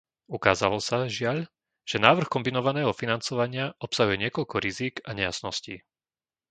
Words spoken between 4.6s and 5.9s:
rizík a nejasností.